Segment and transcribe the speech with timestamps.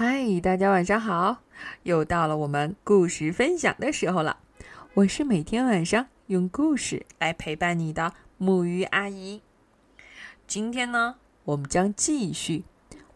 [0.00, 1.42] 嗨，大家晚上好！
[1.82, 4.38] 又到了我们故事分享的时候了。
[4.94, 9.42] 我是每天晚上用故事来陪伴你的木鱼阿姨。
[10.46, 12.62] 今天呢，我们将继续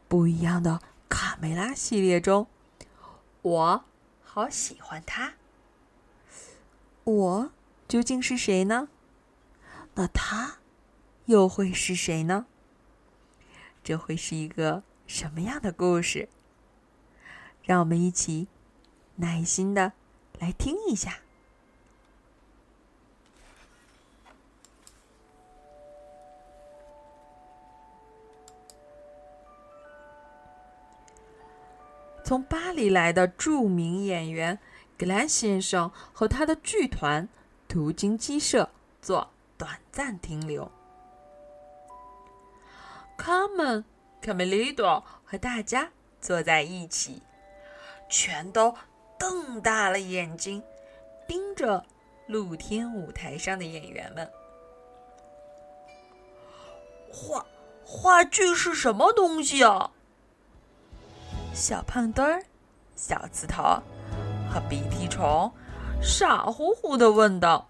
[0.09, 2.49] 不一样的卡梅拉系列中，
[3.43, 3.85] 我
[4.25, 5.35] 好喜欢他。
[7.05, 7.53] 我
[7.87, 8.89] 究竟是谁呢？
[9.95, 10.57] 那他
[11.27, 12.47] 又会是谁呢？
[13.85, 16.29] 这会是一个什么样的故事？
[17.65, 18.49] 让我们一起
[19.17, 19.93] 耐心的
[20.39, 21.19] 来听一下。
[32.25, 34.59] 从巴黎来的著名演员
[34.97, 37.29] 格兰先生和他的剧团
[37.69, 38.71] 途经鸡舍
[39.03, 40.73] 做短暂停留。
[43.19, 43.85] 卡门、
[44.21, 47.23] 卡梅利多和大家坐在一起，
[48.13, 48.75] 全都
[49.19, 50.63] 瞪大了眼睛，
[51.27, 51.83] 盯着
[52.27, 54.31] 露天舞台上的演员们。
[57.11, 57.47] 话
[57.83, 59.91] 话剧是什么东西啊？
[61.55, 62.45] 小胖墩儿、
[62.95, 63.63] 小刺头
[64.53, 65.51] 和鼻涕虫
[66.03, 67.67] 傻乎乎的问道。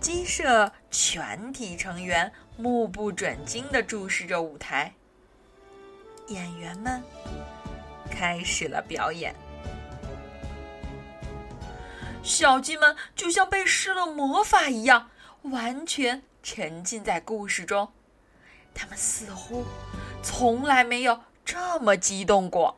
[0.00, 4.94] 鸡舍全体成员目不转睛的注视着舞台，
[6.28, 7.02] 演员们
[8.10, 9.34] 开始了表演。
[12.22, 15.10] 小鸡们就像被施了魔法一样，
[15.42, 17.92] 完全沉浸在故事中。
[18.72, 19.64] 他们似乎
[20.22, 22.76] 从来没有这么激动过。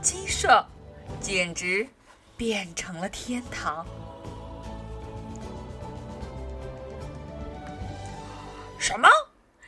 [0.00, 0.66] 鸡舍
[1.20, 1.86] 简直
[2.36, 3.86] 变成了天堂。
[8.78, 9.08] 什么？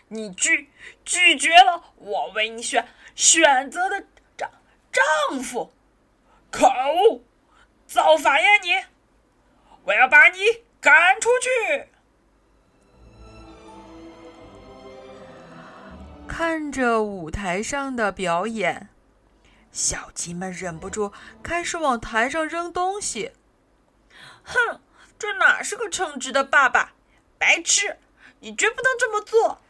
[0.08, 0.70] 你拒
[1.04, 4.50] 拒绝了我为你选选择的丈
[4.92, 5.72] 丈夫？
[6.50, 7.24] 可恶！
[7.86, 8.84] 造反呀你！
[9.84, 10.38] 我要把你
[10.80, 11.88] 赶出去！
[16.28, 18.88] 看着舞台上的表演，
[19.72, 21.12] 小鸡们忍不住
[21.42, 23.32] 开始往台上扔东西。
[24.44, 24.80] 哼，
[25.18, 26.92] 这哪是个称职的爸爸？
[27.38, 27.98] 白痴！
[28.40, 29.60] 你绝不能这么做。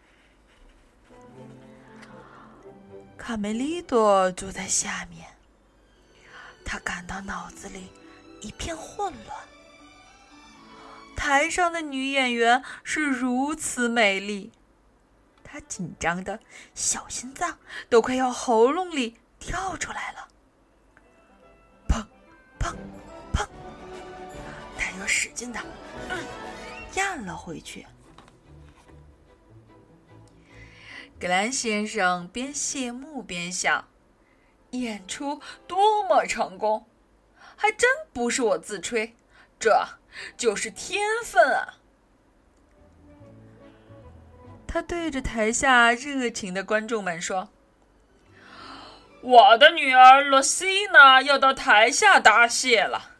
[3.27, 5.27] 卡梅利多坐在下面，
[6.65, 7.91] 他感到脑子里
[8.41, 9.37] 一片混乱。
[11.17, 14.53] 台上的女演员是如此美丽，
[15.43, 16.39] 他紧张的
[16.73, 20.29] 小心脏都快要喉咙里跳出来了。
[21.89, 22.07] 砰
[22.61, 22.77] 砰
[23.33, 23.45] 砰！
[24.79, 25.61] 他又使劲的
[26.11, 26.25] 嗯
[26.95, 27.85] 咽了回去。
[31.19, 33.89] 格兰先生边谢幕边想
[34.73, 36.87] ：“演出多么成功，
[37.57, 39.17] 还真不是我自吹，
[39.59, 39.87] 这
[40.37, 41.79] 就是天分啊！”
[44.69, 47.49] 他对着台下热情的观众们说
[49.23, 53.13] ：“我的女儿罗西娜要到台下答谢了，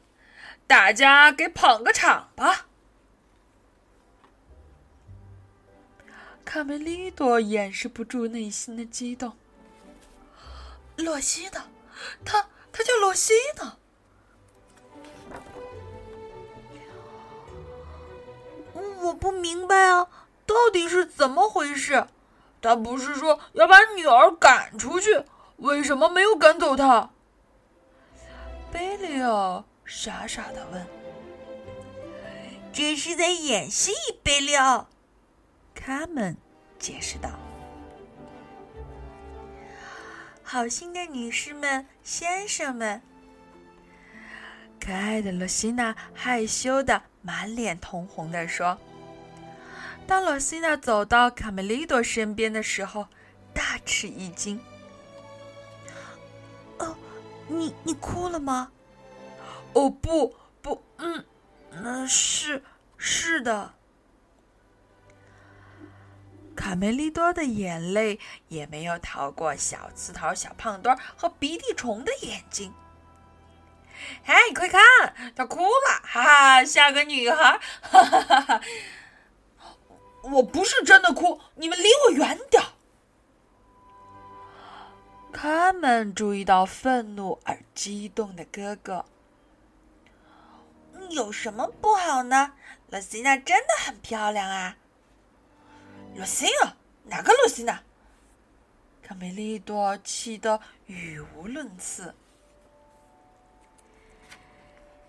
[0.67, 2.67] 大家给捧个场吧。”
[6.57, 9.37] 卡梅利多掩饰不住内心的激动。
[10.97, 11.65] 洛西的？
[12.25, 13.77] 他他叫洛西的？
[19.03, 20.09] 我不明白啊，
[20.47, 22.07] 到底是怎么回事？
[22.63, 25.25] 他不是说要把女儿赶出去，
[25.59, 27.11] 为什么没有赶走她？
[28.73, 30.87] 贝利奥傻傻的问
[32.73, 33.93] ：“这是在演戏，
[34.23, 34.89] 贝利奥。”
[35.77, 36.39] 卡门
[36.79, 37.31] 解释道
[40.43, 43.03] ：“好心的女士们、先生们。”
[44.79, 48.79] 可爱的罗西娜害羞的满脸通红的说
[50.07, 53.09] ：“当罗西娜走到卡梅利多身边的时候，
[53.53, 54.61] 大吃一惊。
[56.79, 56.97] ”“哦，
[57.49, 58.71] 你你哭了吗
[59.75, 61.25] ？”“哦，不不，嗯，
[61.73, 62.63] 嗯，是
[62.97, 63.75] 是的。”
[66.57, 68.19] 卡梅利多的眼泪
[68.49, 72.75] 也没有逃过小刺头、小胖墩和鼻涕虫的眼睛。
[74.25, 74.81] 哎，快看，
[75.37, 76.01] 她哭了！
[76.03, 77.61] 哈哈，像个女孩！
[77.83, 78.61] 哈哈哈哈！
[80.23, 82.63] 我不是真的哭，你们离我远点。
[85.33, 89.05] 他们注意到愤怒而激动的哥哥。
[91.11, 92.55] 有什么不好呢？
[92.89, 94.77] 罗西娜真的很漂亮啊！
[96.17, 96.75] 露西娜，
[97.05, 97.83] 哪个露西娜？
[99.03, 102.15] 卡梅利多气得语无伦次。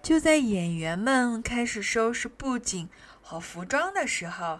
[0.04, 2.90] 就在演员们开始收拾布景
[3.22, 4.60] 和服装的时候，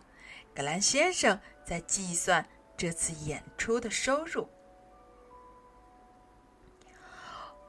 [0.56, 2.48] 格兰先生在计算
[2.78, 4.50] 这次演出的收入：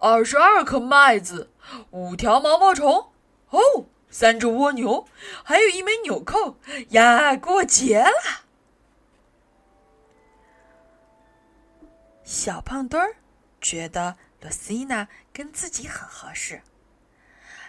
[0.01, 1.51] 二十二颗麦子，
[1.91, 3.11] 五条毛毛虫，
[3.51, 3.61] 哦，
[4.09, 5.09] 三只蜗牛，
[5.43, 6.59] 还有一枚纽扣
[6.91, 8.45] 呀，过节了！
[12.29, 13.17] 小胖墩儿
[13.59, 16.61] 觉得罗西娜跟自己很合适，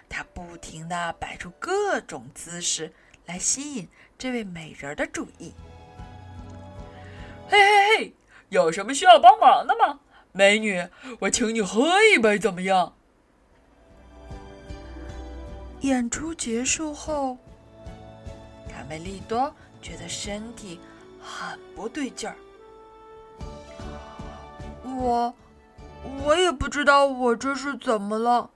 [0.10, 2.94] 他不停的摆出各种姿势
[3.26, 5.54] 来吸引这位美人的注意。
[7.48, 8.14] 嘿嘿嘿，
[8.50, 10.02] 有什么需要帮忙的吗，
[10.34, 10.86] 美女？
[11.22, 12.94] 我请你喝一杯，怎么样？
[15.80, 17.38] 演出结束后，
[18.68, 20.82] 卡梅利多觉得身体
[21.22, 22.36] 很不对劲儿。
[24.98, 25.36] 我，
[26.24, 28.52] 我也不知道我这是怎么了，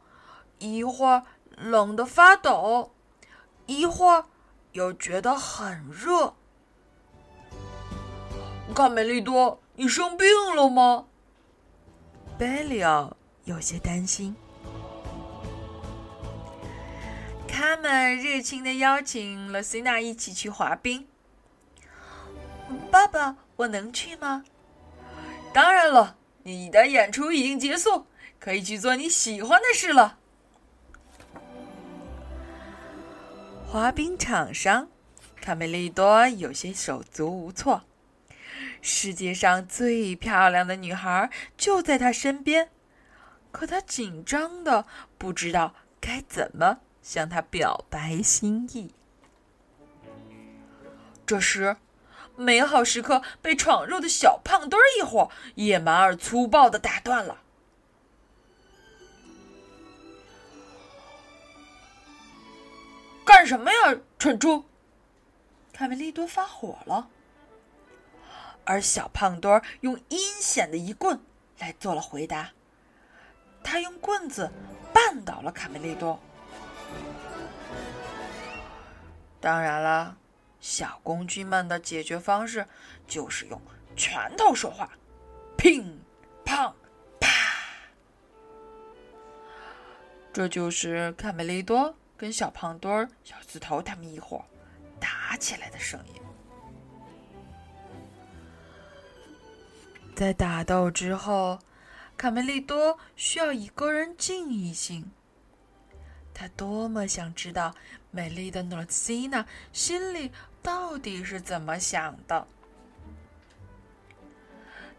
[0.60, 1.24] 一会儿
[1.58, 2.92] 冷得发抖，
[3.66, 4.26] 一会儿
[4.72, 6.34] 又觉得很热。
[8.74, 11.06] 卡梅利多，你生病了吗？
[12.38, 14.36] 贝利奥有些担心。
[17.48, 21.08] 他们热情的邀请罗西娜一起去滑冰。
[22.90, 24.44] 爸爸，我能去吗？
[25.54, 26.16] 当然了。
[26.44, 28.06] 你的演出已经结束，
[28.40, 30.20] 可以去做你喜欢的事了。
[33.66, 34.90] 滑冰场上，
[35.40, 37.84] 卡梅利多有些手足无措。
[38.82, 42.70] 世界上最漂亮的女孩就在他身边，
[43.52, 44.86] 可他紧张的
[45.18, 48.94] 不知道该怎么向她表白心意。
[51.26, 51.78] 这时。
[52.36, 57.42] 美好时刻被闯入的小胖墩儿一伙野蛮而粗暴的打断了。
[63.26, 64.66] 干什么呀，蠢猪！
[65.72, 67.10] 卡梅利多发火了，
[68.64, 71.20] 而小胖墩儿用阴险的一棍
[71.60, 72.52] 来做了回答。
[73.64, 74.52] 他用棍子
[74.94, 76.20] 绊倒了卡梅利多。
[79.40, 80.18] 当然了。
[80.64, 82.66] 小公鸡们的解决方式
[83.06, 83.62] 就是用
[83.98, 84.90] 拳头说话，
[85.58, 86.00] 乒
[86.46, 86.74] 乓
[87.20, 87.28] 啪。
[90.32, 94.42] 这就是卡梅利多跟小胖墩儿、小刺头他们一伙
[95.02, 96.22] 打起来的声音。
[100.16, 101.60] 在打斗之后，
[102.16, 105.12] 卡梅利多需要一个人静一静。
[106.34, 107.76] 他多么想知道
[108.14, 110.32] 美丽的诺西娜心里。
[110.62, 112.48] 到底是怎么想的？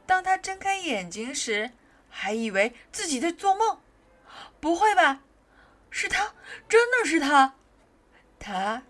[0.04, 1.70] 当他睁开眼睛时，
[2.10, 3.78] 还以为自己在做梦。
[4.60, 5.22] 不会吧？
[5.88, 6.34] 是他，
[6.68, 7.54] 真的是他！
[8.38, 8.82] 他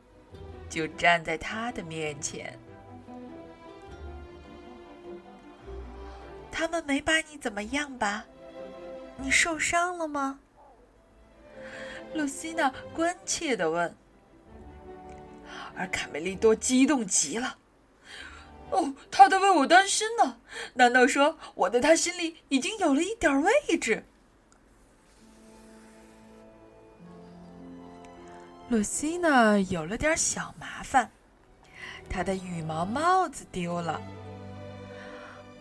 [0.69, 2.59] 就站在他的面前。
[6.51, 8.25] 他们没把你怎么样吧？
[9.17, 10.41] 你受伤了吗？
[12.15, 13.95] 露西娜关切的问。
[15.77, 17.59] 而卡梅利多激动极了，
[18.71, 20.39] 哦，他在为我担心呢。
[20.75, 24.05] 难道说我在他心里已经有了一点位置？
[28.69, 31.11] 露西娜有了点小麻烦，
[32.09, 34.01] 她的羽毛帽子丢了。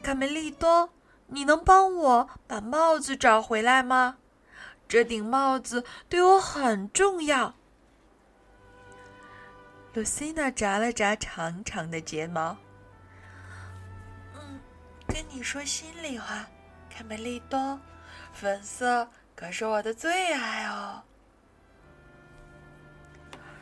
[0.01, 0.89] 卡梅利多，
[1.27, 4.17] 你能帮我把帽子找回来吗？
[4.87, 7.55] 这顶帽子对我很重要。
[9.93, 12.57] 露西娜眨了眨长长的睫毛。
[14.33, 14.59] 嗯，
[15.05, 16.47] 跟你说心里话，
[16.89, 17.79] 卡梅利多，
[18.33, 21.03] 粉色可是我的最爱哦。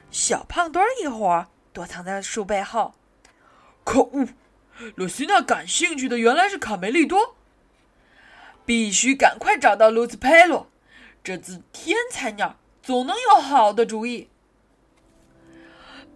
[0.09, 2.93] 小胖墩儿一会躲藏在树背后。
[3.83, 4.29] 可恶！
[4.95, 7.35] 露西娜感兴趣的原来是卡梅利多。
[8.65, 10.69] 必须赶快找到卢兹佩洛，
[11.21, 14.29] 这只天才鸟总能有好的主意。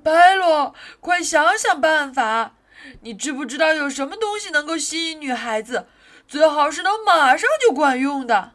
[0.06, 2.58] 白罗，快想想办法！
[3.02, 5.88] 你知不知道有什么东西能够吸引女孩子？
[6.28, 8.52] 最好是能马上就管用的。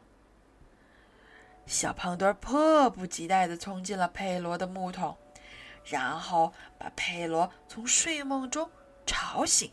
[1.67, 5.19] 小胖墩迫不及待地冲进了佩罗的木桶，
[5.85, 8.71] 然后把佩罗从睡梦中
[9.05, 9.73] 吵醒。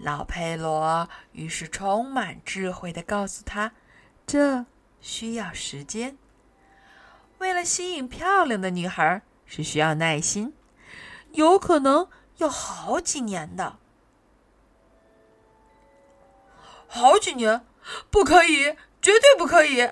[0.00, 3.74] 老佩罗于是充满智慧地告诉他
[4.26, 4.66] ：“这
[5.00, 6.18] 需要时间。”
[7.44, 10.54] 为了吸引漂亮的女孩，是需要耐心，
[11.32, 12.08] 有可能
[12.38, 13.76] 要好几年的。
[16.88, 17.66] 好几年？
[18.10, 19.90] 不可以，绝对不可以！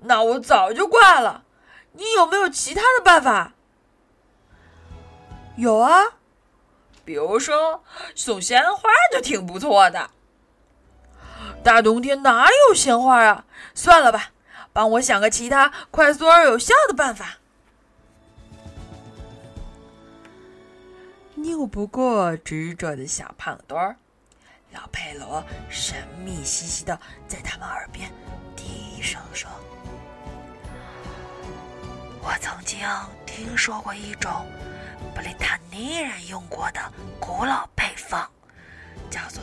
[0.00, 1.44] 那我早就挂了。
[1.92, 3.54] 你有没有其他的办法？
[5.56, 6.18] 有啊，
[7.06, 7.82] 比如说
[8.14, 10.10] 送鲜花就挺不错的。
[11.64, 13.46] 大冬天哪有鲜花啊？
[13.74, 14.32] 算了吧，
[14.72, 17.38] 帮我想个其他快速而有效的办法。
[21.36, 23.96] 拗不过执着的小胖墩儿，
[24.72, 28.10] 老佩罗神秘兮兮的在他们耳边
[28.54, 29.50] 低声说
[32.22, 32.78] ：“我曾经
[33.26, 34.30] 听说过一种
[35.14, 36.80] 布里塔尼人用过的
[37.20, 38.28] 古老配方。”
[39.10, 39.42] 叫做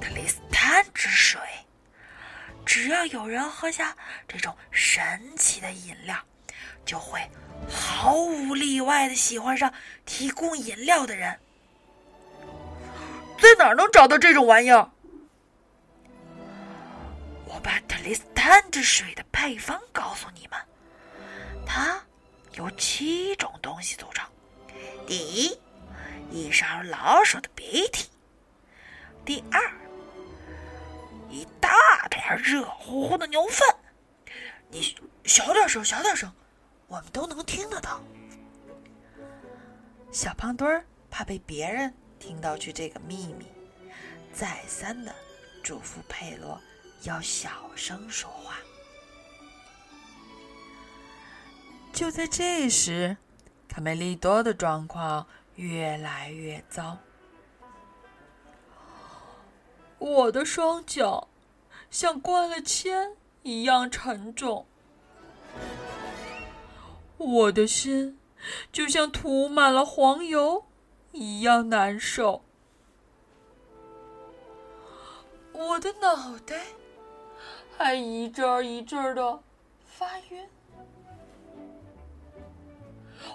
[0.00, 1.40] 特里斯坦之水。
[2.68, 3.96] 只要有人喝下
[4.28, 6.14] 这种神奇的饮料，
[6.84, 7.18] 就会
[7.66, 9.72] 毫无例外的喜欢上
[10.04, 11.40] 提供饮料的人。
[13.38, 14.90] 在哪儿能找到这种玩意儿？
[17.46, 20.60] 我把特里斯坦之水的配方告诉你们，
[21.64, 21.98] 它
[22.52, 24.28] 由七种东西组成。
[25.06, 25.58] 第一，
[26.30, 28.10] 一勺老鼠的鼻涕。
[29.24, 29.72] 第二，
[31.28, 31.68] 一大
[32.10, 33.66] 团热乎乎的牛粪。
[34.70, 36.32] 你小点声，小点声，
[36.86, 38.02] 我们都能听得到。
[40.10, 43.46] 小胖墩儿怕被别人听到去这个秘密，
[44.32, 45.14] 再三的
[45.62, 46.60] 嘱咐佩罗
[47.02, 48.56] 要小声说话。
[51.92, 53.16] 就在这时，
[53.68, 56.98] 卡梅利多的状况越来越糟。
[59.98, 61.28] 我的双脚
[61.90, 64.66] 像灌了铅一样沉重，
[67.16, 68.18] 我的心
[68.72, 70.64] 就像涂满了黄油
[71.12, 72.42] 一样难受，
[75.52, 76.66] 我的脑袋
[77.76, 79.42] 还一阵儿一阵儿的
[79.84, 80.48] 发晕，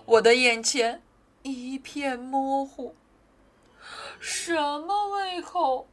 [0.05, 1.01] 我的眼前
[1.41, 2.96] 一片模糊，
[4.20, 5.88] 什么胃口？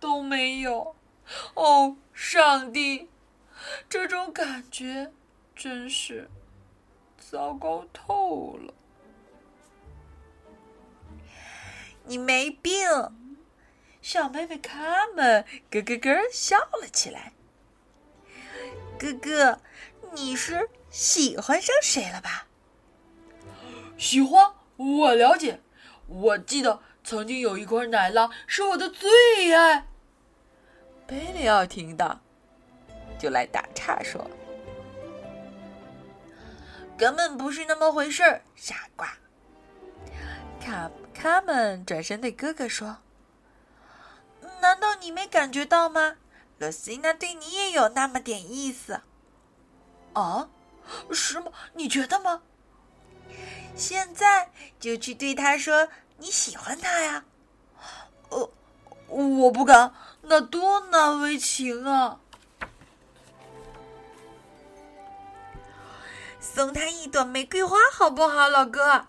[0.00, 0.94] 都没有，
[1.54, 3.08] 哦，上帝，
[3.88, 5.12] 这种感觉
[5.54, 6.30] 真是
[7.18, 8.74] 糟糕透了。
[12.04, 12.88] 你没病，
[14.00, 17.32] 小妹妹卡门咯咯咯笑了起来。
[18.98, 19.60] 哥哥，
[20.12, 22.46] 你是喜欢上谁了吧？
[23.98, 25.60] 喜欢，我了解，
[26.06, 26.80] 我记得。
[27.08, 29.86] 曾经有一块奶酪是我的最爱。
[31.06, 32.20] 贝利奥听到，
[33.18, 34.30] 就来打岔说
[36.98, 39.08] ：“根本不是那么回事儿，傻瓜。”
[40.60, 42.98] 卡卡门转身对哥哥说
[44.60, 46.16] ：“难道你没感觉到吗？
[46.58, 49.00] 罗西娜对你也有那么点意思。”
[50.12, 50.50] 啊，
[51.10, 51.50] 是吗？
[51.72, 52.42] 你觉得吗？
[53.74, 55.88] 现在就去对他说。
[56.18, 57.24] 你喜欢他呀？
[58.28, 58.50] 呃，
[59.08, 62.20] 我不敢，那多难为情啊！
[66.40, 69.06] 送他一朵玫瑰花好不好，老哥？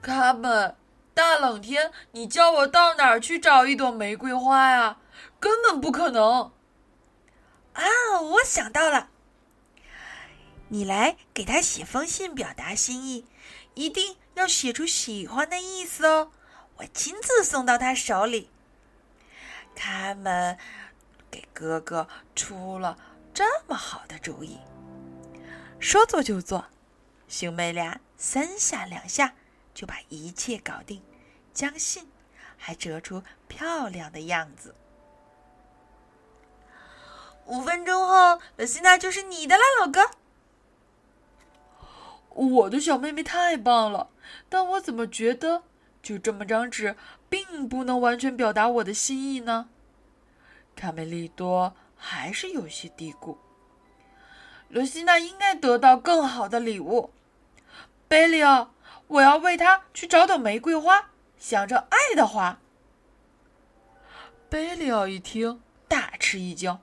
[0.00, 0.76] 卡门，
[1.12, 4.98] 大冷天，你叫我到哪儿去找一朵玫瑰花呀？
[5.40, 6.52] 根本不可能！
[7.72, 7.82] 啊，
[8.20, 9.08] 我想到了，
[10.68, 13.26] 你来给他写封信，表达心意，
[13.74, 14.16] 一定。
[14.34, 16.32] 要写出喜欢的意思哦，
[16.76, 18.50] 我亲自送到他手里。
[19.74, 20.58] 他们
[21.30, 22.98] 给哥哥出了
[23.32, 24.58] 这么好的主意，
[25.80, 26.66] 说做就做，
[27.28, 29.34] 兄妹俩三下两下
[29.74, 31.02] 就把一切搞定，
[31.54, 32.10] 将信
[32.56, 34.74] 还折出漂亮的样子。
[37.46, 40.10] 五分钟后，罗西娜就是你的了，老哥。
[42.34, 44.08] 我的小妹妹太棒了，
[44.48, 45.62] 但我怎么觉得
[46.02, 46.96] 就这么张纸
[47.28, 49.68] 并不能完全表达我的心意呢？
[50.74, 53.36] 卡梅利多还是有些嘀咕。
[54.68, 57.10] 罗西娜应该得到更好的礼物。
[58.08, 58.72] 贝利奥，
[59.06, 62.58] 我要为她去找朵玫瑰花，想着爱的花。
[64.48, 66.78] 贝利奥一听，大吃一惊。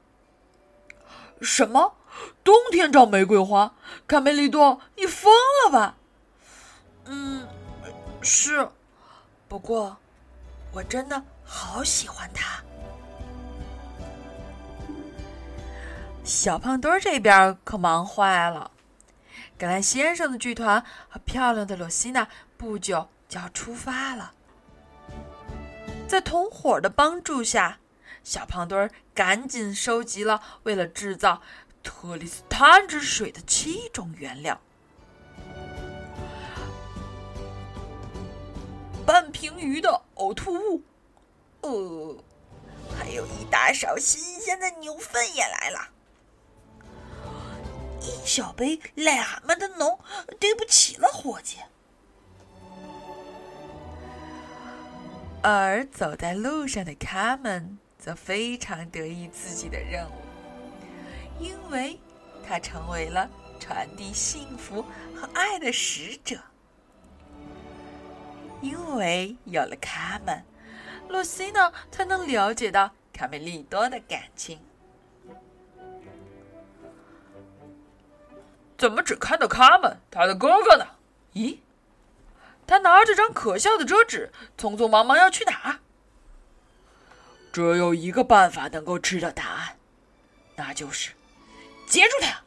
[1.41, 1.95] 什么？
[2.43, 3.75] 冬天找玫瑰花，
[4.07, 5.31] 卡梅利多，你疯
[5.63, 5.95] 了吧？
[7.05, 7.38] 嗯，
[8.21, 8.67] 是，
[9.47, 9.97] 不过
[10.71, 12.61] 我真的好喜欢他。
[16.23, 18.71] 小胖墩儿这边可忙坏了，
[19.57, 24.33] 格兰先生的剧团和漂亮的罗西娜不久就要出发了。
[26.07, 27.79] 在同伙的帮助下，
[28.23, 31.41] 小胖墩儿赶紧收集了为了制造
[31.81, 34.59] 特里斯坦之水的七种原料：
[39.09, 40.83] 半瓶鱼的呕吐物，
[41.61, 42.15] 呃，
[42.95, 45.89] 还有一大勺新鲜的牛粪也来了。
[48.03, 49.97] 一小杯癞蛤蟆的浓，
[50.39, 51.57] 对不起了，伙计。
[55.41, 60.21] 而走在路上的卡门则非常得意自己的任务，
[61.39, 61.99] 因为
[62.47, 63.27] 他成为了
[63.59, 64.85] 传递幸福
[65.15, 66.39] 和爱的使者。
[68.61, 70.43] 因为有了卡门，
[71.07, 74.59] 露西娜才能了解到卡梅利多的感情。
[78.77, 79.97] 怎么只看到卡门？
[80.09, 80.85] 他的哥哥呢？
[81.33, 81.59] 咦，
[82.65, 85.79] 他拿着张可笑的折纸，匆匆忙忙要去哪？
[87.51, 89.77] 只有一个办法能够知道答案，
[90.55, 91.13] 那就是
[91.87, 92.41] 接住他。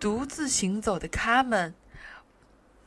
[0.00, 1.74] 独自行走的卡门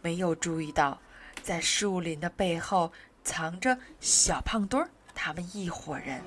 [0.06, 1.02] 没有注意到，
[1.42, 2.94] 在树林的背后
[3.24, 6.22] 藏着小胖墩儿他们一伙人，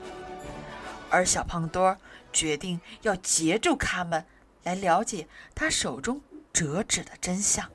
[1.09, 1.97] 而小胖墩儿。
[2.33, 4.27] 决定要截住他们，
[4.65, 6.21] 来了解他手中
[6.53, 7.71] 折纸的真相。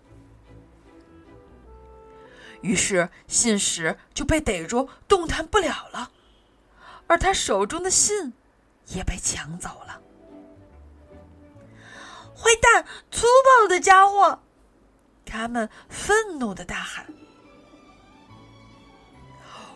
[2.62, 6.12] 于是信使就被逮住，动弹不了了，
[7.08, 8.34] 而他手中的信
[8.88, 10.02] 也被抢走了。
[12.36, 13.26] 坏蛋，粗
[13.62, 14.44] 暴的家伙！
[15.34, 17.08] 他们愤怒的大喊。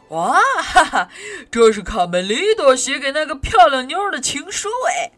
[0.10, 1.10] 哇哈哈！
[1.50, 5.12] 这是卡梅利多写给那个漂亮妞的情书哎！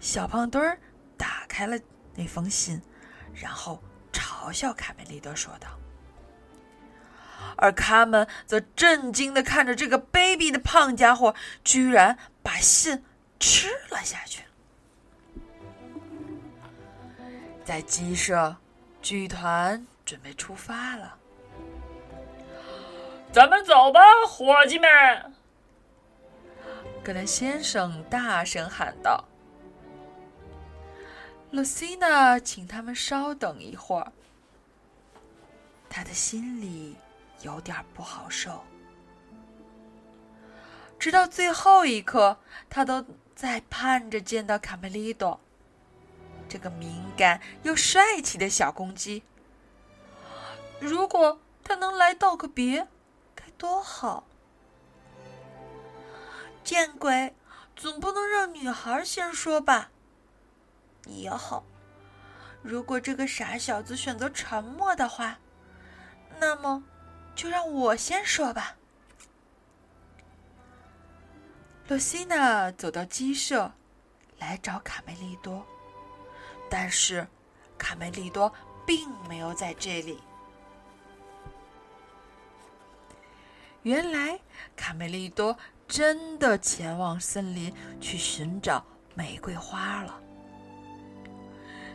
[0.00, 0.80] 小胖墩儿
[1.18, 1.78] 打开了
[2.14, 2.80] 那封信，
[3.34, 5.68] 然后嘲笑卡梅利多说道。
[7.58, 13.04] 而他们则震惊的看着这个卑鄙的胖家伙，居然把信
[13.38, 14.42] 吃了下去。
[17.62, 18.56] 在鸡舍，
[19.06, 21.16] 剧团准备出发了。
[23.30, 25.32] 咱们走吧，伙计们！
[27.04, 29.24] 格兰先生大声喊道。
[31.52, 34.10] 露西娜请他们稍等一会儿，
[35.88, 36.96] 他的心里
[37.42, 38.64] 有点不好受。
[40.98, 42.36] 直到最后一刻，
[42.68, 45.38] 他都在盼着见到卡梅利多，
[46.48, 49.22] 这个敏感又帅气的小公鸡。
[50.80, 52.88] 如果他能来道个别。
[53.34, 54.24] 该多好！
[56.64, 57.34] 见鬼，
[57.76, 59.90] 总不能让女孩先说吧？
[61.06, 61.64] 也好，
[62.62, 65.38] 如果这个傻小子选择沉默的话，
[66.40, 66.82] 那么
[67.34, 68.76] 就让我先说吧。
[71.88, 73.72] 露西娜走到鸡舍，
[74.38, 75.64] 来找卡梅利多，
[76.68, 77.26] 但是
[77.78, 78.52] 卡梅利多
[78.84, 80.18] 并没有在这里。
[83.82, 84.40] 原来
[84.74, 90.20] 卡梅利多真的前往森林去寻找玫瑰花了。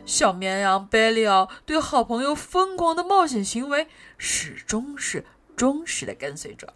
[0.06, 3.86] 小绵羊贝利奥对好朋友疯狂的冒险行为
[4.18, 6.72] 始终是忠实的跟随者，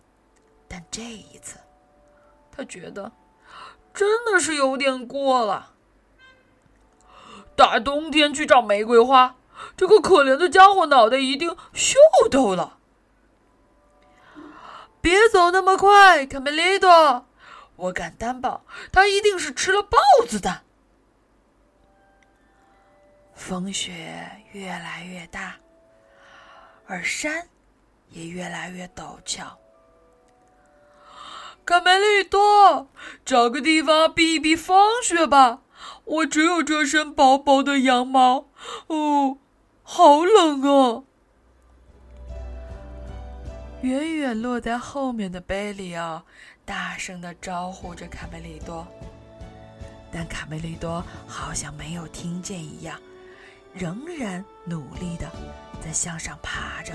[0.68, 1.58] 但这一次，
[2.52, 3.10] 他觉得
[3.92, 5.75] 真的是有点过了。
[7.56, 9.36] 大冬天去找玫瑰花，
[9.76, 11.98] 这个可怜的家伙脑袋一定秀
[12.30, 12.78] 逗了。
[15.00, 17.26] 别走那么快，卡梅利多！
[17.76, 20.62] 我敢担保，他一定是吃了豹子的。
[23.34, 25.56] 风雪越来越大，
[26.86, 27.48] 而山
[28.10, 29.58] 也越来越陡峭。
[31.64, 32.88] 卡梅利多，
[33.24, 35.60] 找个地方避一避风雪吧！
[36.04, 38.46] 我只有这身薄薄的羊毛，
[38.86, 39.38] 哦，
[39.82, 41.02] 好冷啊！
[43.82, 46.24] 远远落在后面的贝里奥
[46.64, 48.86] 大声的招呼着卡梅利多，
[50.10, 52.98] 但卡梅利多好像没有听见一样，
[53.72, 55.30] 仍然努力的
[55.80, 56.94] 在向上爬着。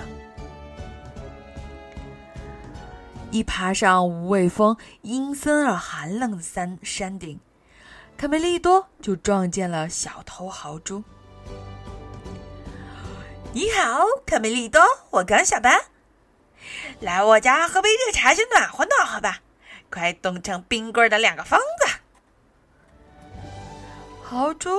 [3.30, 7.40] 一爬上无畏峰阴森而寒冷的山山顶，
[8.22, 11.04] 卡梅利多就撞见了小偷豪猪。
[13.52, 14.80] 你好，卡梅利多，
[15.10, 15.86] 我刚下班。
[17.00, 19.40] 来我家喝杯热茶先暖和暖和吧，
[19.90, 21.88] 快冻成冰棍的两个疯子！
[24.22, 24.70] 豪猪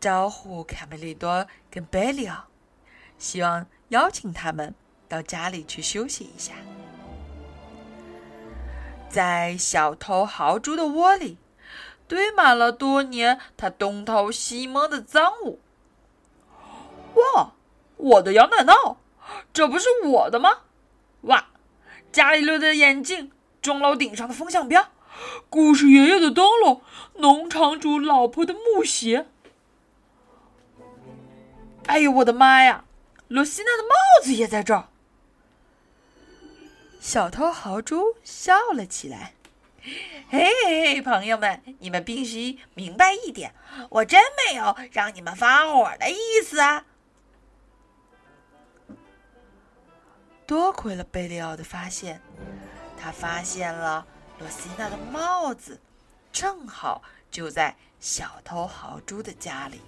[0.00, 2.46] 招呼卡梅利多跟贝利奥，
[3.16, 4.74] 希望邀请他们
[5.08, 6.54] 到家里去休息一下。
[9.08, 11.38] 在小偷豪猪的窝里，
[12.08, 15.60] 堆满了多年他东偷西摸的赃物。
[17.14, 17.52] 哇，
[17.96, 18.96] 我的羊奶酪，
[19.52, 20.62] 这不是我的吗？
[21.22, 21.48] 哇，
[22.10, 24.88] 伽利略的眼镜，钟楼顶上的风向标，
[25.50, 26.80] 故事爷爷的灯笼，
[27.16, 29.26] 农场主老婆的木鞋。
[31.86, 32.84] 哎呦，我的妈呀！
[33.28, 34.88] 罗西娜的帽子也在这儿。
[37.00, 39.34] 小偷豪猪笑了起来
[40.30, 43.54] ：“嘿嘿，朋友们，你们必须明白一点，
[43.90, 46.84] 我真没有让你们发火的意思啊！”
[50.46, 52.20] 多亏了贝利奥的发现，
[52.98, 54.06] 他发现了
[54.38, 55.80] 罗西娜的帽子，
[56.32, 59.80] 正好就在小偷豪猪的家里。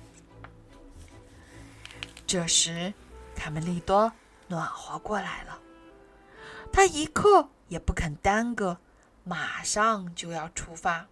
[2.26, 2.92] 这时，
[3.34, 4.12] 卡梅利多
[4.48, 5.58] 暖和过来了，
[6.72, 8.78] 他一刻也不肯耽搁，
[9.24, 11.06] 马上就要出发。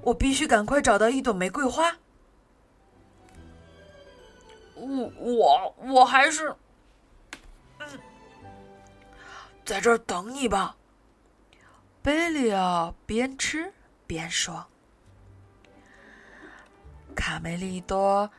[0.00, 1.96] 我必须赶快找到一朵玫瑰花。
[4.74, 6.54] 我我我还是。
[9.64, 10.76] 在这儿等你吧，
[12.00, 13.72] 贝利奥边吃
[14.06, 14.66] 边说。
[17.14, 18.30] 卡梅利多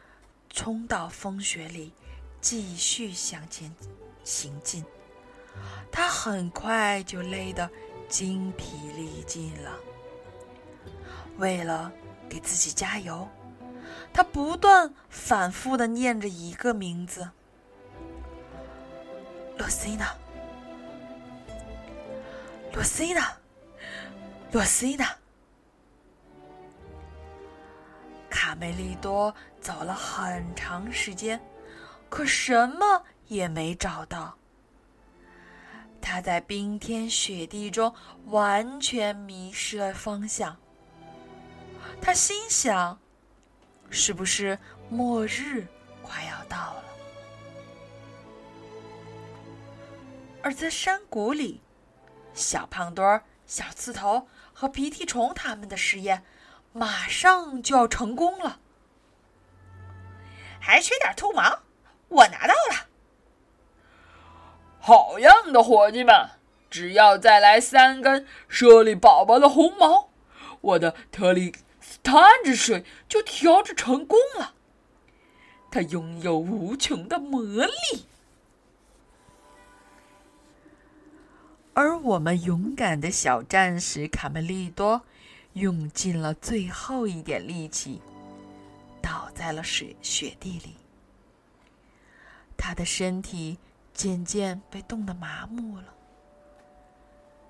[0.50, 1.94] 冲到风雪里，
[2.42, 3.72] 继续向前
[4.24, 4.84] 行进。
[5.92, 7.70] 他很快就累得
[8.08, 9.72] 精疲力尽了。
[11.38, 11.92] 为了
[12.30, 13.28] 给自己加油，
[14.14, 17.30] 他不断反复的念着一个名字：
[19.58, 20.14] 洛西娜。
[22.72, 23.34] 洛西娜，
[24.52, 25.10] 洛西娜，
[28.30, 31.42] 卡梅利多走了很长时间，
[32.10, 34.38] 可什么也没找到。
[36.10, 37.94] 他在冰天雪地中
[38.26, 40.58] 完全迷失了方向。
[42.02, 43.00] 他心想：
[43.92, 44.58] 是不是
[44.90, 45.68] 末日
[46.02, 46.84] 快要到了？
[50.42, 51.62] 而在山谷里。
[52.34, 56.24] 小胖墩儿、小刺头和鼻涕虫他们的实验
[56.74, 58.60] 马上就要成功了，
[60.60, 61.60] 还缺点兔毛，
[62.08, 62.89] 我拿到了。
[64.90, 66.32] 好样的，伙计们！
[66.68, 70.10] 只要再来三根舍利宝宝的红毛，
[70.62, 74.56] 我的特里斯坦之水就调制成功了。
[75.70, 78.08] 它拥有无穷的魔力。
[81.76, 85.04] 而我们勇敢的小战士卡梅利多，
[85.54, 88.02] 用尽了最后一点力气，
[89.04, 90.78] 倒在了雪雪地里。
[92.58, 93.60] 他的身体
[93.94, 95.94] 渐渐被冻得麻木了，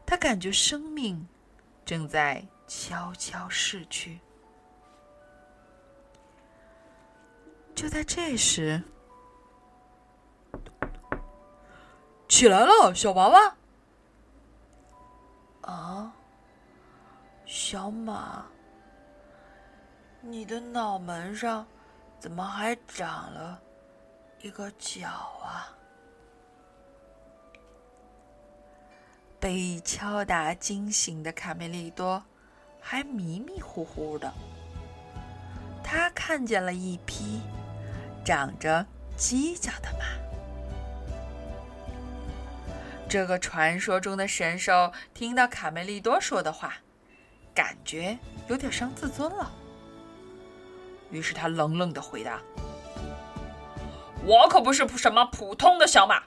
[0.06, 1.28] 他感觉生命
[1.86, 4.20] 正在悄悄逝去。
[7.76, 8.84] 就在这时，
[12.28, 13.56] 起来了，小娃娃。
[15.62, 16.14] 啊，
[17.46, 18.46] 小马，
[20.20, 21.66] 你的脑门上
[22.20, 23.62] 怎么还长了
[24.42, 25.74] 一个角啊？
[29.40, 32.22] 被敲打惊醒的卡梅利多
[32.82, 34.34] 还迷迷糊糊的，
[35.82, 37.42] 他看见了一匹
[38.26, 38.86] 长着
[39.18, 40.06] 犄角的马。
[43.08, 46.74] 这个传说中的神兽听到卡梅利多说的话，
[47.56, 49.52] 感觉有点伤自尊了。
[51.12, 52.42] 于是他冷冷的回答
[54.24, 56.24] ：“我可不是什么普通的小马，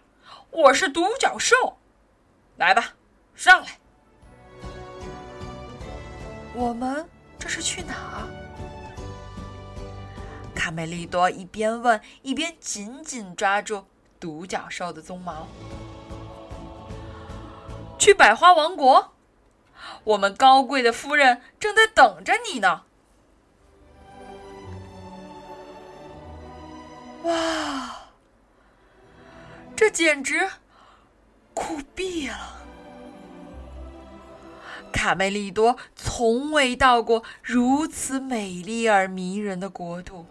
[0.51, 1.79] 我是独角兽。
[2.57, 2.95] 来吧，
[3.35, 3.79] 上来。”
[6.55, 8.29] 我们这是去哪儿？
[10.55, 13.87] 卡梅利多一边问，一边紧紧抓住
[14.21, 15.49] 独角兽的鬃毛。
[17.99, 19.15] 去百花王国，
[20.05, 22.85] 我们高贵的夫人正在等着你呢。
[27.23, 28.09] 哇，
[29.75, 30.51] 这简直
[31.55, 32.62] 酷毙了！
[34.93, 40.27] 卡梅利多从未到过如此美丽而迷人的国度，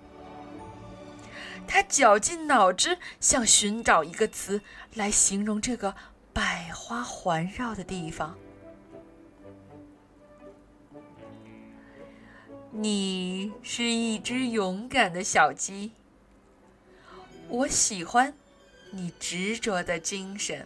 [1.67, 4.61] 他绞尽脑汁想寻找一个词
[4.93, 5.93] 来形容这个。
[6.33, 8.37] 百花环绕的地方，
[12.71, 15.91] 你是一只勇敢的小鸡。
[17.49, 18.33] 我喜欢
[18.91, 20.65] 你执着的精神。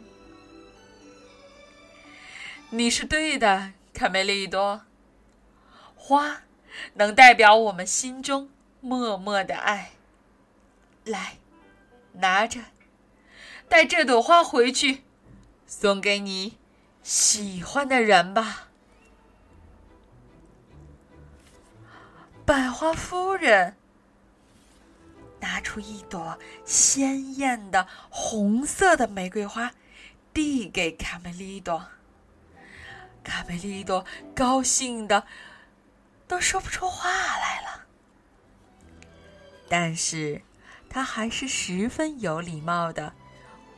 [2.69, 4.81] 你是对的，卡梅利多。
[5.95, 6.41] 花
[6.95, 9.93] 能代表我们心中默默的爱。
[11.05, 11.37] 来，
[12.13, 12.59] 拿着，
[13.69, 15.03] 带这朵花回去，
[15.65, 16.57] 送给你
[17.01, 18.67] 喜欢的人吧。
[22.45, 23.75] 百花夫人
[25.39, 29.71] 拿出一朵鲜艳的红色的玫瑰花，
[30.33, 31.87] 递给卡梅利多。
[33.25, 35.25] 卡梅利多高兴的
[36.27, 37.85] 都说不出话来了，
[39.67, 40.41] 但是
[40.89, 43.13] 他还是十分有礼貌的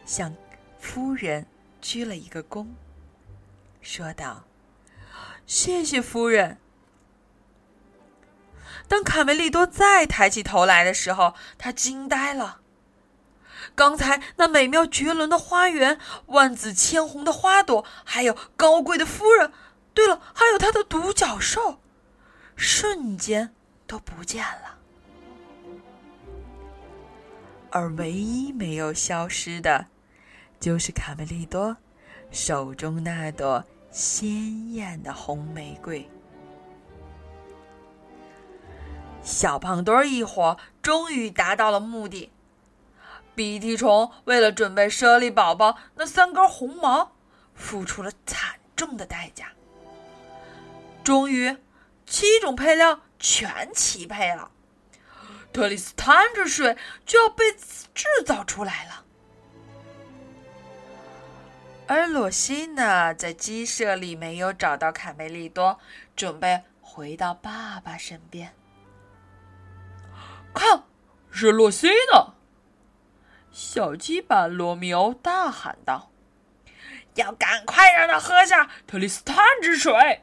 [0.05, 0.35] 向
[0.79, 1.47] 夫人
[1.81, 2.67] 鞠了一个躬，
[3.81, 4.43] 说道
[5.47, 6.59] ：“谢谢夫人。”
[8.87, 12.61] 当卡梅利多再抬起头来的时候，他惊呆了。
[13.77, 19.53] 刚才那美妙绝伦的花园，万紫千红的花朵，还有高贵的夫人，
[19.93, 21.77] 对了，还有他的独角兽，
[22.55, 23.53] 瞬间
[23.85, 24.79] 都不见了。
[27.69, 29.85] 而唯一没有消失的，
[30.59, 31.77] 就是卡梅利多
[32.31, 36.09] 手中那朵鲜艳的红玫瑰。
[39.21, 42.31] 小胖墩儿一伙终于达到了目的。
[43.37, 47.11] 鼻涕虫为了准备舍利宝宝那三根红毛，
[47.53, 49.51] 付出了惨重的代价。
[51.03, 51.55] 终于，
[52.07, 54.49] 七种配料全齐配了，
[55.53, 57.51] 特里斯坦之水就要被
[57.93, 59.05] 制造出来了。
[61.85, 65.79] 而罗西呢，在鸡舍里没有找到卡梅利多，
[66.15, 68.51] 准备回到爸爸身边。
[70.55, 70.85] 看，
[71.29, 72.33] 是洛西呢！
[73.59, 76.11] 小鸡把罗密欧大喊道
[77.17, 80.21] ：“要赶快让他喝下特里斯坦之水！”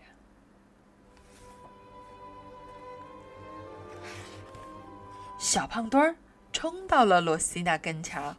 [5.37, 6.15] 小胖墩儿
[6.53, 8.37] 冲到了罗西娜跟前，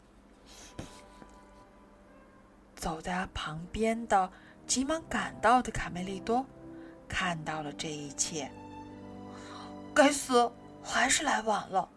[2.78, 4.32] 走在旁边的
[4.66, 6.46] 急忙赶到的卡梅利多
[7.10, 8.50] 看到了这一切，
[9.94, 10.54] 该死！
[10.82, 11.90] 还是来晚了。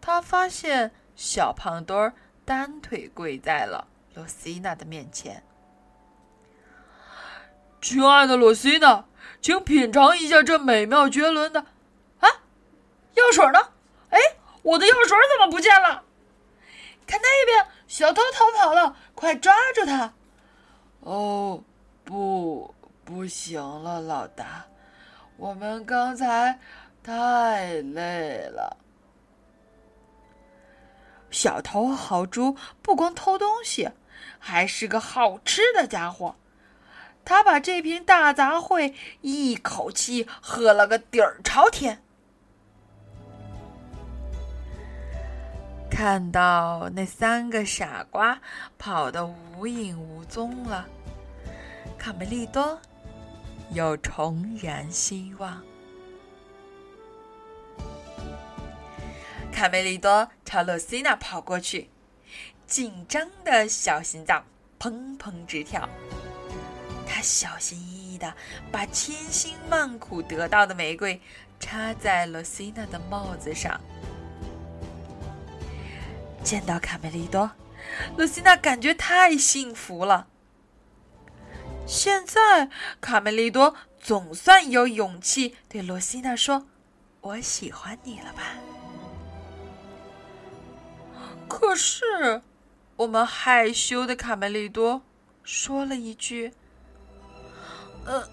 [0.00, 5.42] 他发现小胖墩儿单腿跪在了罗西娜的面前。
[7.80, 9.04] 亲爱的罗西娜，
[9.40, 11.60] 请品尝一下这美妙绝伦的……
[12.20, 12.28] 啊，
[13.14, 13.58] 药水呢？
[14.10, 14.18] 哎，
[14.62, 16.04] 我的药水怎么不见了？
[17.06, 20.12] 看那边，小偷逃跑了，快抓住他！
[21.00, 21.62] 哦，
[22.04, 24.64] 不，不行了，老大，
[25.36, 26.58] 我们刚才……
[27.04, 28.76] 太累了。
[31.32, 33.90] 小头豪猪不光偷东西，
[34.38, 36.36] 还是个好吃的家伙。
[37.24, 42.02] 他把这瓶大杂烩一口气喝了个底儿朝天。
[45.88, 48.40] 看到那三个傻瓜
[48.78, 50.86] 跑得无影无踪了，
[51.98, 52.78] 卡梅利多
[53.70, 55.62] 又重燃希望。
[59.52, 61.90] 卡梅利多朝罗西娜跑过去，
[62.66, 64.44] 紧张的小心脏
[64.80, 65.88] 砰砰直跳。
[67.06, 68.34] 他小心翼翼的
[68.72, 71.20] 把千辛万苦得到的玫瑰
[71.60, 73.80] 插在罗西娜的帽子上。
[76.42, 77.52] 见到卡梅利多，
[78.16, 80.26] 罗西娜感觉太幸福了。
[81.86, 82.68] 现在，
[83.00, 86.66] 卡梅利多总算有勇气对罗西娜说
[87.20, 88.54] ：“我喜欢你了吧？”
[91.52, 92.40] 可是，
[92.96, 95.02] 我们害羞的卡梅利多
[95.42, 96.54] 说了一句
[98.08, 98.26] ：“嗯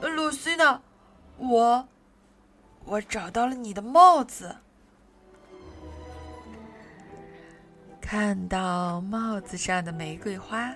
[0.00, 0.80] 嗯，露西娜，
[1.36, 1.86] 我
[2.86, 4.56] 我找到了你的帽子。”
[8.00, 10.74] 看到帽子上的玫瑰花，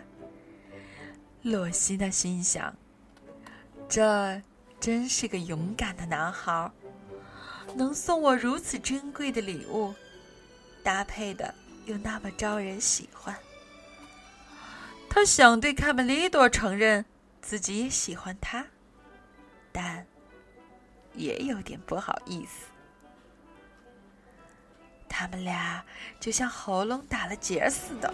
[1.41, 2.77] 洛西娜心想
[3.89, 4.43] ：“这
[4.79, 6.71] 真是个勇敢的男孩，
[7.75, 9.95] 能送我如此珍贵的礼物。”
[10.83, 13.37] 搭配的又那么招人喜欢，
[15.09, 17.05] 他想对卡梅利多承认
[17.41, 18.67] 自己也喜欢他，
[19.73, 20.07] 但
[21.15, 22.67] 也有点不好意思。
[25.09, 25.85] 他们俩
[26.19, 28.13] 就像喉咙打了结似的，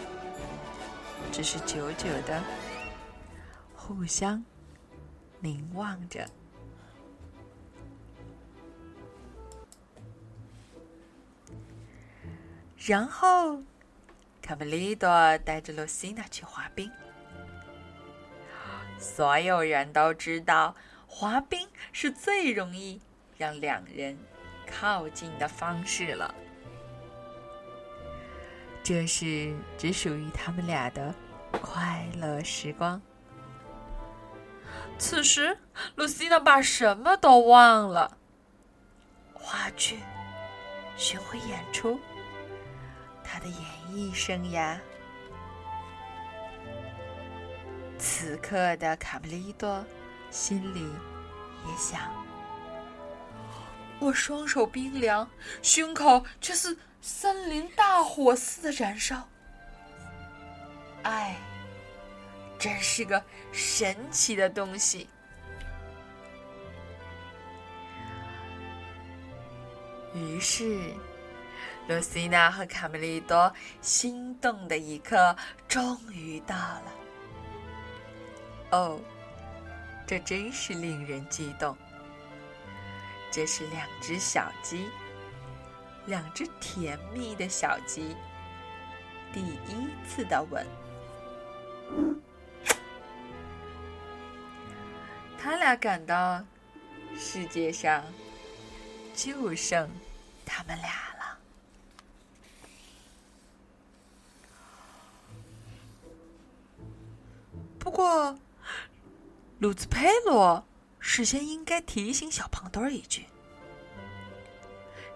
[1.30, 2.42] 只是久久的
[3.74, 4.44] 互相
[5.40, 6.26] 凝望着。
[12.86, 13.60] 然后，
[14.40, 16.88] 卡梅利多带着露西娜去滑冰。
[18.96, 20.76] 所有人都知道，
[21.08, 23.00] 滑冰是最容易
[23.36, 24.16] 让两人
[24.68, 26.32] 靠近的方式了。
[28.84, 31.12] 这是只属于他们俩的
[31.50, 33.02] 快乐时光。
[34.96, 35.58] 此时，
[35.96, 38.16] 露西娜把什么都忘了：
[39.34, 39.98] 话剧、
[40.96, 41.98] 巡回演出、
[43.26, 43.58] 他的演
[43.90, 44.78] 艺生涯。
[47.98, 49.84] 此刻的卡梅利多
[50.30, 50.82] 心里
[51.66, 52.00] 也想：
[53.98, 55.28] 我双手冰凉，
[55.62, 59.26] 胸口却似森林大火似的燃烧。
[61.02, 61.36] 爱，
[62.58, 65.08] 真是个神奇的东西。
[70.14, 70.92] 于是，
[71.88, 75.36] 露西娜和卡梅利多心动的一刻
[75.68, 76.92] 终于到了。
[78.72, 79.00] 哦，
[80.06, 81.76] 这真是令人激动！
[83.30, 84.88] 这是两只小鸡，
[86.06, 88.16] 两只甜蜜的小鸡，
[89.32, 90.66] 第一次的吻。
[95.38, 96.42] 他俩感到
[97.16, 98.02] 世界上
[99.14, 99.88] 就剩
[100.44, 100.90] 他们俩
[108.06, 108.38] 过。
[109.58, 110.64] 鲁兹佩罗
[111.00, 113.24] 事先应该提醒小胖墩儿一句：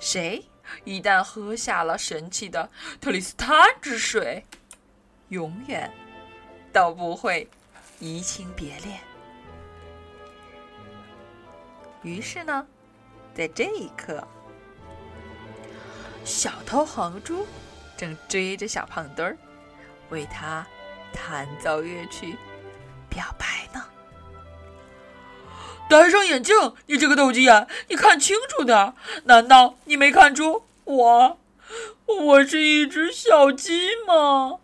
[0.01, 0.45] 谁
[0.85, 2.69] 一旦喝下了神奇的
[3.01, 4.45] 特里斯坦之水，
[5.29, 5.93] 永远
[6.73, 7.49] 都不会
[8.01, 8.99] 移情别恋。
[12.03, 12.67] 于是呢，
[13.35, 14.27] 在这一刻，
[16.25, 17.47] 小偷黄猪
[17.97, 19.37] 正追着小胖墩儿，
[20.09, 20.67] 为他
[21.13, 22.39] 弹奏乐曲，
[23.11, 23.85] 表白呢。
[25.91, 26.55] 戴上眼镜，
[26.87, 28.95] 你这个斗鸡眼，你看清楚点！
[29.25, 31.39] 难道你没看出我，
[32.07, 34.59] 我是一只小鸡吗？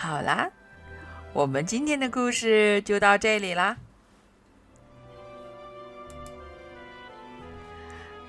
[0.00, 0.48] 好啦，
[1.32, 3.76] 我们今天的故事就到这里啦。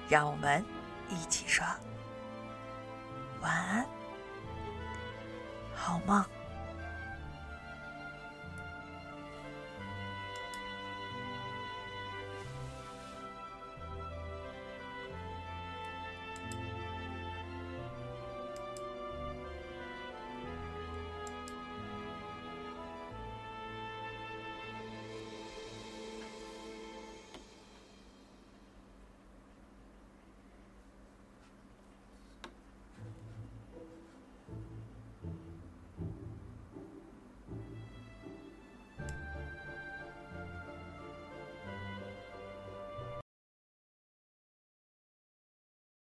[0.10, 0.66] 让我们
[1.08, 1.66] 一起说。
[3.42, 3.86] 晚安，
[5.76, 6.26] 好梦。